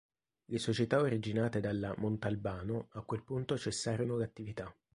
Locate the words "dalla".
1.59-1.93